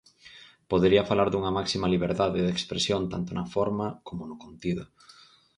[0.71, 4.83] Podería falar dunha máxima liberdade de expresión tanto na forma coma no contido.